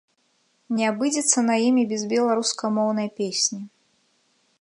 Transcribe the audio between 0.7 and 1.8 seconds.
Не абыдзецца на ім